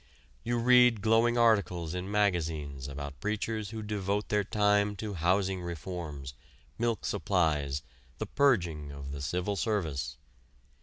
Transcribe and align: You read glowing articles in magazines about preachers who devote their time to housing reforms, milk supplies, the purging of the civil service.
You 0.43 0.57
read 0.57 1.01
glowing 1.03 1.37
articles 1.37 1.93
in 1.93 2.09
magazines 2.09 2.87
about 2.87 3.19
preachers 3.19 3.69
who 3.69 3.83
devote 3.83 4.29
their 4.29 4.43
time 4.43 4.95
to 4.95 5.13
housing 5.13 5.61
reforms, 5.61 6.33
milk 6.79 7.05
supplies, 7.05 7.83
the 8.17 8.25
purging 8.25 8.91
of 8.91 9.11
the 9.11 9.21
civil 9.21 9.55
service. 9.55 10.17